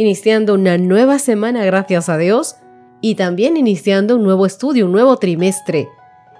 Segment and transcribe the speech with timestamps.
[0.00, 2.56] iniciando una nueva semana gracias a Dios
[3.02, 5.90] y también iniciando un nuevo estudio, un nuevo trimestre.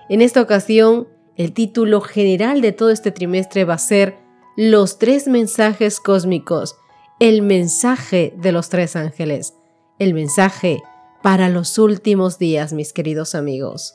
[0.09, 4.17] En esta ocasión, el título general de todo este trimestre va a ser
[4.57, 6.77] Los tres mensajes cósmicos,
[7.19, 9.53] el mensaje de los tres ángeles,
[9.99, 10.83] el mensaje
[11.23, 13.93] para los últimos días, mis queridos amigos.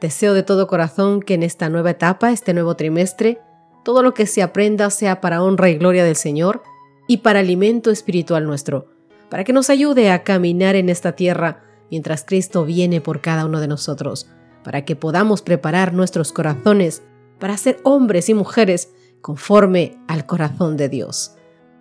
[0.00, 3.40] Deseo de todo corazón que en esta nueva etapa, este nuevo trimestre,
[3.84, 6.60] todo lo que se aprenda sea para honra y gloria del Señor
[7.08, 8.86] y para alimento espiritual nuestro,
[9.28, 13.58] para que nos ayude a caminar en esta tierra mientras Cristo viene por cada uno
[13.60, 14.28] de nosotros,
[14.62, 17.02] para que podamos preparar nuestros corazones
[17.40, 21.34] para ser hombres y mujeres conforme al corazón de Dios.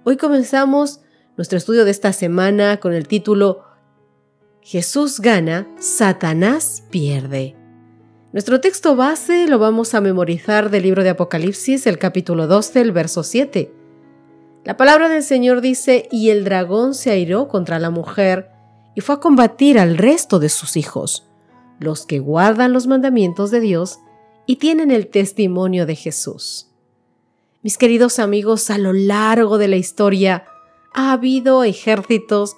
[0.05, 1.01] Hoy comenzamos
[1.35, 3.63] nuestro estudio de esta semana con el título
[4.61, 7.55] Jesús gana, Satanás pierde.
[8.33, 12.91] Nuestro texto base lo vamos a memorizar del libro de Apocalipsis, el capítulo 12, el
[12.91, 13.76] verso 7.
[14.67, 18.49] La palabra del Señor dice, y el dragón se airó contra la mujer
[18.95, 21.25] y fue a combatir al resto de sus hijos,
[21.79, 23.99] los que guardan los mandamientos de Dios
[24.45, 26.69] y tienen el testimonio de Jesús.
[27.61, 30.43] Mis queridos amigos, a lo largo de la historia
[30.93, 32.57] ha habido ejércitos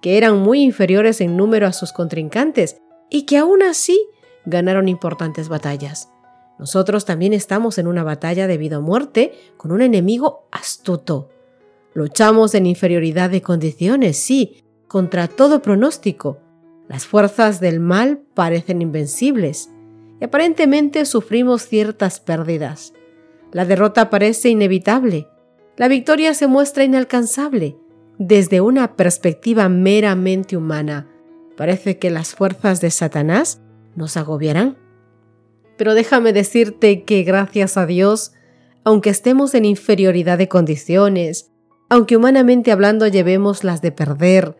[0.00, 2.76] que eran muy inferiores en número a sus contrincantes
[3.10, 4.00] y que aún así
[4.44, 6.08] ganaron importantes batallas.
[6.56, 11.30] Nosotros también estamos en una batalla de vida o muerte con un enemigo astuto.
[11.98, 16.38] Luchamos en inferioridad de condiciones, sí, contra todo pronóstico.
[16.88, 19.68] Las fuerzas del mal parecen invencibles
[20.20, 22.92] y aparentemente sufrimos ciertas pérdidas.
[23.50, 25.26] La derrota parece inevitable.
[25.76, 27.76] La victoria se muestra inalcanzable.
[28.16, 31.10] Desde una perspectiva meramente humana,
[31.56, 33.60] parece que las fuerzas de Satanás
[33.96, 34.78] nos agobiarán.
[35.76, 38.34] Pero déjame decirte que gracias a Dios,
[38.84, 41.50] aunque estemos en inferioridad de condiciones,
[41.88, 44.56] aunque humanamente hablando llevemos las de perder,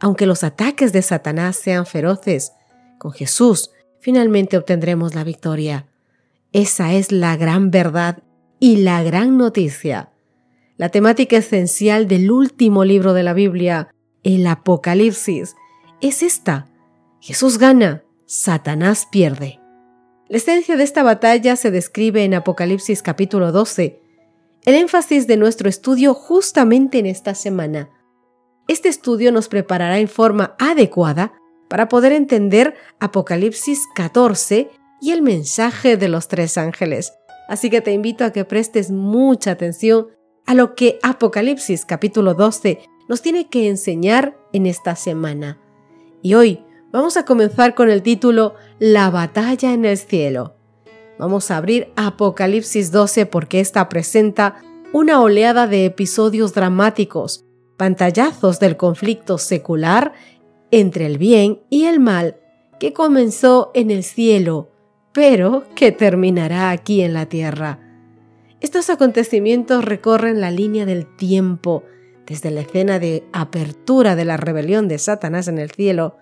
[0.00, 2.52] aunque los ataques de Satanás sean feroces,
[2.98, 3.70] con Jesús
[4.00, 5.86] finalmente obtendremos la victoria.
[6.52, 8.22] Esa es la gran verdad
[8.58, 10.10] y la gran noticia.
[10.76, 13.88] La temática esencial del último libro de la Biblia,
[14.24, 15.54] el Apocalipsis,
[16.00, 16.66] es esta.
[17.20, 19.60] Jesús gana, Satanás pierde.
[20.28, 24.01] La esencia de esta batalla se describe en Apocalipsis capítulo 12,
[24.64, 27.90] el énfasis de nuestro estudio justamente en esta semana.
[28.68, 31.32] Este estudio nos preparará en forma adecuada
[31.68, 34.70] para poder entender Apocalipsis 14
[35.00, 37.12] y el mensaje de los tres ángeles.
[37.48, 40.08] Así que te invito a que prestes mucha atención
[40.46, 45.58] a lo que Apocalipsis capítulo 12 nos tiene que enseñar en esta semana.
[46.22, 50.56] Y hoy Vamos a comenzar con el título La batalla en el cielo.
[51.22, 54.56] Vamos a abrir Apocalipsis 12 porque esta presenta
[54.92, 57.44] una oleada de episodios dramáticos,
[57.76, 60.14] pantallazos del conflicto secular
[60.72, 62.40] entre el bien y el mal
[62.80, 64.72] que comenzó en el cielo,
[65.12, 67.78] pero que terminará aquí en la tierra.
[68.60, 71.84] Estos acontecimientos recorren la línea del tiempo,
[72.26, 76.16] desde la escena de apertura de la rebelión de Satanás en el cielo,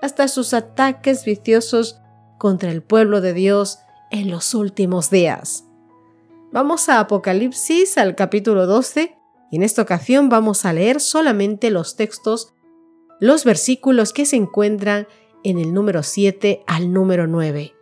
[0.00, 2.00] hasta sus ataques viciosos
[2.38, 3.80] contra el pueblo de Dios
[4.10, 5.64] en los últimos días.
[6.52, 9.16] Vamos a Apocalipsis al capítulo 12
[9.50, 12.54] y en esta ocasión vamos a leer solamente los textos,
[13.20, 15.06] los versículos que se encuentran
[15.44, 17.72] en el número 7 al número 9.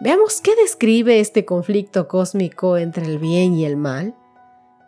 [0.00, 4.14] Veamos qué describe este conflicto cósmico entre el bien y el mal.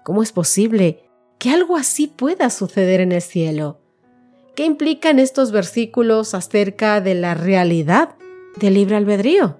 [0.05, 3.81] ¿Cómo es posible que algo así pueda suceder en el cielo?
[4.57, 8.17] ¿Qué implican estos versículos acerca de la realidad
[8.57, 9.60] del libre albedrío?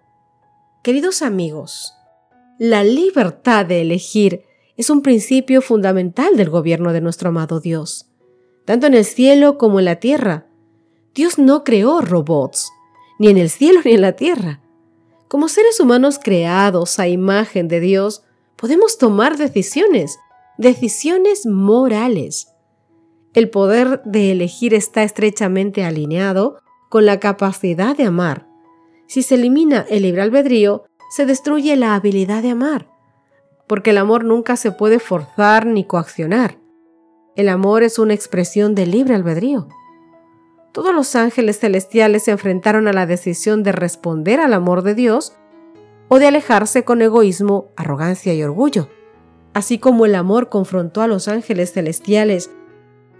[0.83, 1.93] Queridos amigos,
[2.57, 4.45] la libertad de elegir
[4.77, 8.09] es un principio fundamental del gobierno de nuestro amado Dios,
[8.65, 10.47] tanto en el cielo como en la tierra.
[11.13, 12.71] Dios no creó robots,
[13.19, 14.63] ni en el cielo ni en la tierra.
[15.27, 18.23] Como seres humanos creados a imagen de Dios,
[18.55, 20.17] podemos tomar decisiones,
[20.57, 22.47] decisiones morales.
[23.35, 26.57] El poder de elegir está estrechamente alineado
[26.89, 28.50] con la capacidad de amar.
[29.11, 32.87] Si se elimina el libre albedrío, se destruye la habilidad de amar,
[33.67, 36.57] porque el amor nunca se puede forzar ni coaccionar.
[37.35, 39.67] El amor es una expresión del libre albedrío.
[40.71, 45.33] Todos los ángeles celestiales se enfrentaron a la decisión de responder al amor de Dios
[46.07, 48.87] o de alejarse con egoísmo, arrogancia y orgullo.
[49.53, 52.49] Así como el amor confrontó a los ángeles celestiales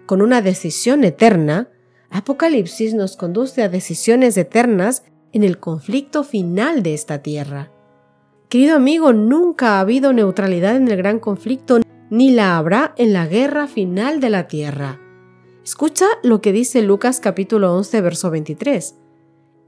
[0.06, 1.68] con una decisión eterna,
[2.12, 7.72] Apocalipsis nos conduce a decisiones eternas en el conflicto final de esta tierra.
[8.50, 11.80] Querido amigo, nunca ha habido neutralidad en el gran conflicto,
[12.10, 15.00] ni la habrá en la guerra final de la tierra.
[15.64, 18.96] Escucha lo que dice Lucas capítulo 11, verso 23.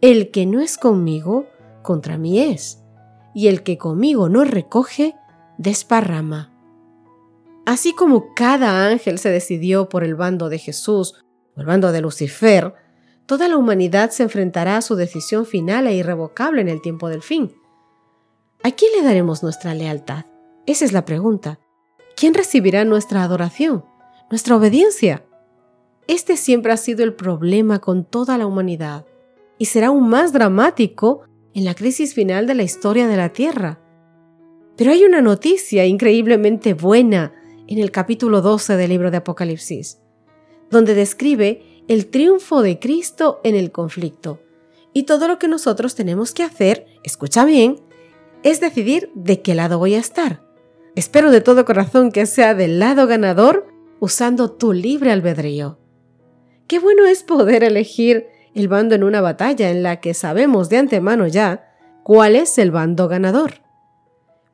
[0.02, 1.48] El que no es conmigo,
[1.82, 2.84] contra mí es,
[3.34, 5.16] y el que conmigo no recoge,
[5.58, 6.52] desparrama.
[7.66, 11.24] Así como cada ángel se decidió por el bando de Jesús
[11.56, 12.74] o el bando de Lucifer,
[13.26, 17.22] toda la humanidad se enfrentará a su decisión final e irrevocable en el tiempo del
[17.22, 17.54] fin.
[18.64, 20.26] ¿A quién le daremos nuestra lealtad?
[20.66, 21.60] Esa es la pregunta.
[22.16, 23.86] ¿Quién recibirá nuestra adoración,
[24.30, 25.26] nuestra obediencia?
[26.08, 29.06] Este siempre ha sido el problema con toda la humanidad
[29.58, 31.22] y será aún más dramático
[31.54, 33.80] en la crisis final de la historia de la Tierra.
[34.76, 37.34] Pero hay una noticia increíblemente buena
[37.68, 40.04] en el capítulo 12 del libro de Apocalipsis
[40.74, 44.40] donde describe el triunfo de Cristo en el conflicto.
[44.94, 47.82] Y todo lo que nosotros tenemos que hacer, escucha bien,
[48.44, 50.42] es decidir de qué lado voy a estar.
[50.96, 53.68] Espero de todo corazón que sea del lado ganador
[54.00, 55.80] usando tu libre albedrío.
[56.68, 60.78] Qué bueno es poder elegir el bando en una batalla en la que sabemos de
[60.78, 61.72] antemano ya
[62.04, 63.54] cuál es el bando ganador.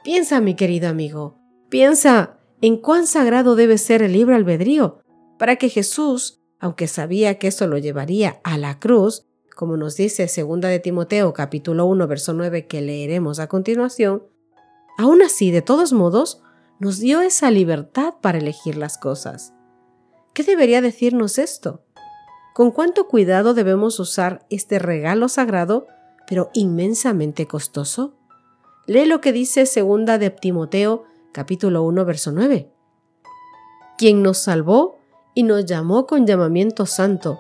[0.03, 1.37] Piensa, mi querido amigo,
[1.67, 5.01] piensa en cuán sagrado debe ser el libre albedrío
[5.37, 9.25] para que Jesús, aunque sabía que eso lo llevaría a la cruz,
[9.56, 14.23] como nos dice 2 de Timoteo capítulo 1 verso 9 que leeremos a continuación,
[14.97, 16.41] aún así, de todos modos,
[16.79, 19.53] nos dio esa libertad para elegir las cosas.
[20.33, 21.83] ¿Qué debería decirnos esto?
[22.53, 25.88] ¿Con cuánto cuidado debemos usar este regalo sagrado,
[26.27, 28.15] pero inmensamente costoso?
[28.85, 32.71] Lee lo que dice 2 de Timoteo capítulo 1 verso 9.
[33.97, 34.99] Quien nos salvó
[35.33, 37.39] y nos llamó con llamamiento santo,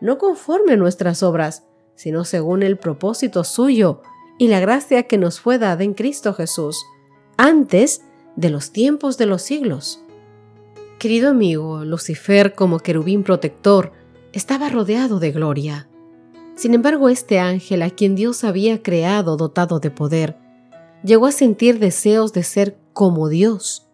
[0.00, 1.64] no conforme a nuestras obras,
[1.94, 4.02] sino según el propósito suyo
[4.38, 6.84] y la gracia que nos fue dada en Cristo Jesús,
[7.36, 8.02] antes
[8.36, 10.02] de los tiempos de los siglos.
[10.98, 13.92] Querido amigo, Lucifer como querubín protector
[14.32, 15.88] estaba rodeado de gloria.
[16.54, 20.36] Sin embargo, este ángel a quien Dios había creado dotado de poder,
[21.02, 23.87] llegó a sentir deseos de ser como Dios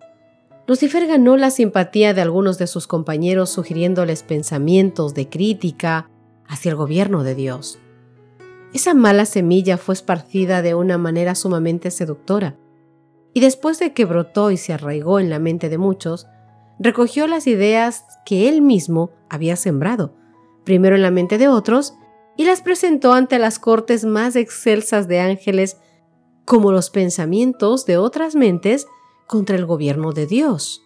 [0.67, 6.09] Lucifer ganó la simpatía de algunos de sus compañeros sugiriéndoles pensamientos de crítica
[6.49, 7.79] hacia el gobierno de Dios.
[8.73, 12.57] Esa mala semilla fue esparcida de una manera sumamente seductora,
[13.35, 16.27] y después de que brotó y se arraigó en la mente de muchos,
[16.79, 20.15] recogió las ideas que él mismo había sembrado,
[20.65, 21.95] primero en la mente de otros,
[22.37, 25.77] y las presentó ante las cortes más excelsas de ángeles
[26.45, 28.87] como los pensamientos de otras mentes
[29.27, 30.83] contra el gobierno de Dios.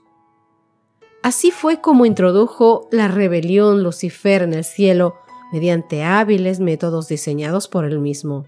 [1.23, 5.17] Así fue como introdujo la rebelión Lucifer en el cielo
[5.53, 8.47] mediante hábiles métodos diseñados por él mismo.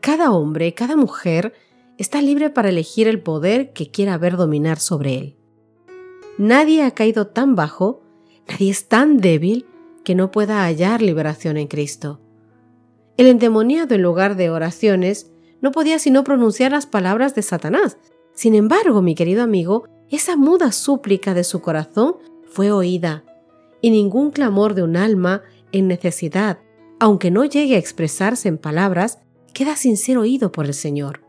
[0.00, 1.52] Cada hombre, cada mujer,
[1.98, 5.36] está libre para elegir el poder que quiera ver dominar sobre él.
[6.38, 8.02] Nadie ha caído tan bajo,
[8.48, 9.66] nadie es tan débil
[10.02, 12.20] que no pueda hallar liberación en Cristo.
[13.16, 17.98] El endemoniado en lugar de oraciones no podía sino pronunciar las palabras de Satanás,
[18.34, 23.24] sin embargo, mi querido amigo, esa muda súplica de su corazón fue oída,
[23.80, 26.58] y ningún clamor de un alma en necesidad,
[27.00, 29.18] aunque no llegue a expresarse en palabras,
[29.52, 31.24] queda sin ser oído por el Señor.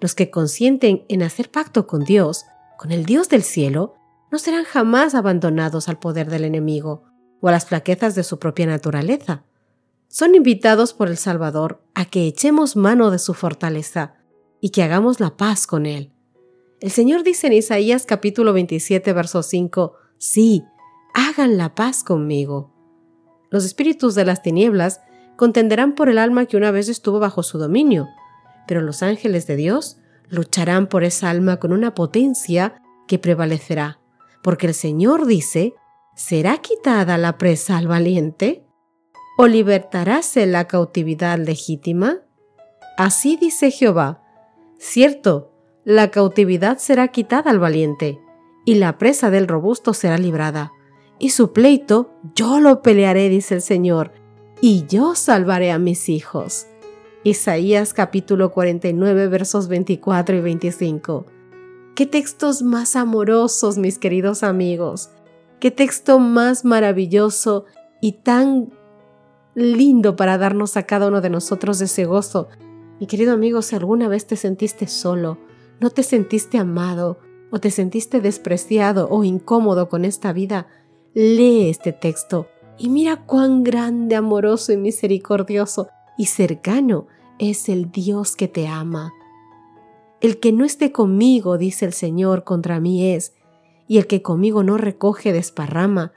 [0.00, 2.44] Los que consienten en hacer pacto con Dios,
[2.78, 3.94] con el Dios del cielo,
[4.30, 7.04] no serán jamás abandonados al poder del enemigo
[7.40, 9.44] o a las flaquezas de su propia naturaleza.
[10.08, 14.14] Son invitados por el Salvador a que echemos mano de su fortaleza
[14.60, 16.12] y que hagamos la paz con Él.
[16.80, 20.64] El Señor dice en Isaías capítulo 27, verso 5, Sí,
[21.12, 22.72] hagan la paz conmigo.
[23.50, 25.02] Los espíritus de las tinieblas
[25.36, 28.08] contenderán por el alma que una vez estuvo bajo su dominio,
[28.66, 29.98] pero los ángeles de Dios
[30.30, 34.00] lucharán por esa alma con una potencia que prevalecerá,
[34.42, 35.74] porque el Señor dice,
[36.16, 38.64] ¿será quitada la presa al valiente?
[39.36, 42.20] ¿O libertaráse la cautividad legítima?
[42.96, 44.22] Así dice Jehová,
[44.78, 45.49] cierto,
[45.90, 48.20] la cautividad será quitada al valiente,
[48.64, 50.72] y la presa del robusto será librada,
[51.18, 54.12] y su pleito yo lo pelearé, dice el Señor,
[54.60, 56.68] y yo salvaré a mis hijos.
[57.24, 61.26] Isaías capítulo 49 versos 24 y 25.
[61.96, 65.10] Qué textos más amorosos, mis queridos amigos.
[65.58, 67.64] Qué texto más maravilloso
[68.00, 68.72] y tan
[69.56, 72.46] lindo para darnos a cada uno de nosotros ese gozo.
[73.00, 75.49] Mi querido amigo, si alguna vez te sentiste solo,
[75.80, 77.18] no te sentiste amado,
[77.50, 80.68] o te sentiste despreciado o incómodo con esta vida,
[81.14, 82.46] lee este texto
[82.78, 87.06] y mira cuán grande, amoroso y misericordioso y cercano
[87.38, 89.12] es el Dios que te ama.
[90.20, 93.34] El que no esté conmigo, dice el Señor, contra mí es,
[93.88, 96.12] y el que conmigo no recoge desparrama.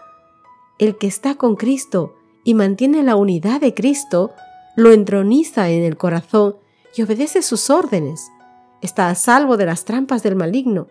[0.78, 4.32] El que está con Cristo y mantiene la unidad de Cristo,
[4.76, 6.58] lo entroniza en el corazón
[6.96, 8.30] y obedece sus órdenes.
[8.84, 10.90] Está a salvo de las trampas del maligno.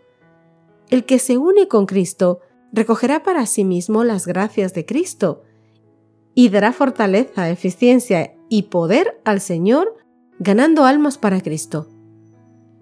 [0.88, 2.40] El que se une con Cristo
[2.72, 5.42] recogerá para sí mismo las gracias de Cristo
[6.34, 9.94] y dará fortaleza, eficiencia y poder al Señor
[10.38, 11.86] ganando almas para Cristo.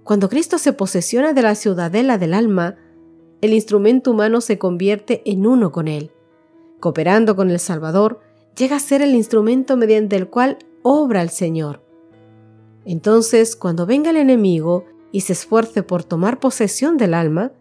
[0.04, 2.76] Cuando Cristo se posesiona de la ciudadela del alma,
[3.40, 6.12] el instrumento humano se convierte en uno con Él.
[6.78, 8.20] Cooperando con el Salvador,
[8.56, 11.82] llega a ser el instrumento mediante el cual obra el Señor.
[12.84, 17.52] Entonces, cuando venga el enemigo y se esfuerce por tomar posesión del alma,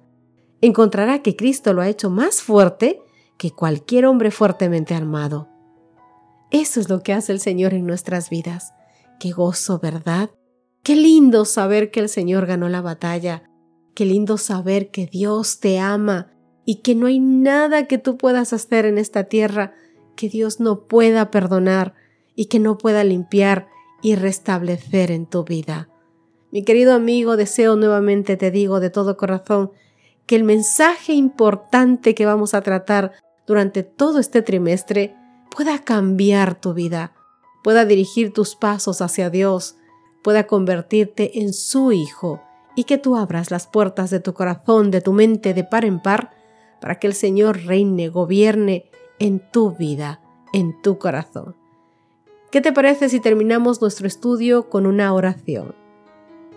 [0.61, 3.01] encontrará que Cristo lo ha hecho más fuerte
[3.37, 5.47] que cualquier hombre fuertemente armado.
[6.51, 8.73] Eso es lo que hace el Señor en nuestras vidas.
[9.19, 10.29] Qué gozo, ¿verdad?
[10.83, 13.43] Qué lindo saber que el Señor ganó la batalla.
[13.93, 16.31] Qué lindo saber que Dios te ama
[16.65, 19.73] y que no hay nada que tú puedas hacer en esta tierra
[20.15, 21.93] que Dios no pueda perdonar
[22.35, 23.67] y que no pueda limpiar
[24.01, 25.89] y restablecer en tu vida.
[26.51, 29.71] Mi querido amigo, deseo nuevamente, te digo de todo corazón,
[30.25, 33.11] que el mensaje importante que vamos a tratar
[33.45, 35.15] durante todo este trimestre
[35.55, 37.13] pueda cambiar tu vida,
[37.63, 39.75] pueda dirigir tus pasos hacia Dios,
[40.23, 42.41] pueda convertirte en su hijo
[42.75, 46.01] y que tú abras las puertas de tu corazón, de tu mente de par en
[46.01, 46.31] par,
[46.81, 48.89] para que el Señor reine, gobierne
[49.19, 50.21] en tu vida,
[50.53, 51.55] en tu corazón.
[52.51, 55.78] ¿Qué te parece si terminamos nuestro estudio con una oración?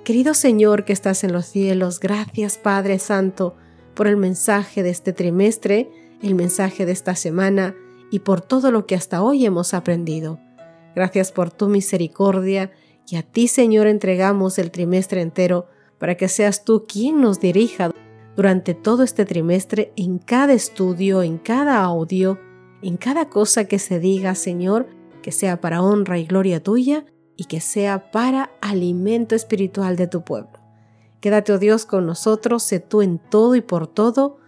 [0.04, 3.54] Querido Señor que estás en los cielos, gracias Padre Santo
[3.94, 7.76] por el mensaje de este trimestre, el mensaje de esta semana
[8.10, 10.40] y por todo lo que hasta hoy hemos aprendido.
[10.96, 12.72] Gracias por tu misericordia
[13.06, 15.68] y a ti Señor entregamos el trimestre entero
[15.98, 17.92] para que seas tú quien nos dirija
[18.34, 22.40] durante todo este trimestre en cada estudio, en cada audio,
[22.82, 24.88] en cada cosa que se diga Señor,
[25.22, 27.04] que sea para honra y gloria tuya
[27.36, 30.62] y que sea para alimento espiritual de tu pueblo.
[31.20, 34.38] Quédate, oh Dios, con nosotros, sé tú en todo y por todo.